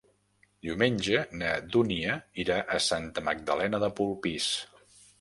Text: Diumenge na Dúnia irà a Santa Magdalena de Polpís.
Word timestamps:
Diumenge 0.67 1.21
na 1.41 1.51
Dúnia 1.77 2.17
irà 2.47 2.59
a 2.79 2.83
Santa 2.89 3.27
Magdalena 3.31 3.85
de 3.89 3.95
Polpís. 4.03 4.53